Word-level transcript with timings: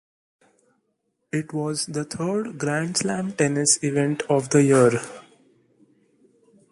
It 1.31 1.53
was 1.53 1.85
the 1.85 2.03
third 2.03 2.57
Grand 2.57 2.97
Slam 2.97 3.33
tennis 3.33 3.77
event 3.83 4.23
of 4.29 4.49
the 4.49 4.63
year. 4.63 4.99